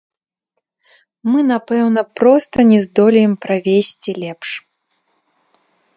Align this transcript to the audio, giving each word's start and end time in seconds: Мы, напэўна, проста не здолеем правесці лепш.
Мы, 1.31 1.39
напэўна, 1.53 2.01
проста 2.21 2.57
не 2.71 2.79
здолеем 2.89 3.33
правесці 3.45 4.11
лепш. 4.25 4.49